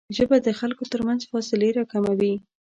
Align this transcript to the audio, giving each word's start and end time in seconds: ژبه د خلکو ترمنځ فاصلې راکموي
ژبه 0.17 0.37
د 0.41 0.49
خلکو 0.59 0.83
ترمنځ 0.91 1.21
فاصلې 1.31 1.69
راکموي 1.77 2.33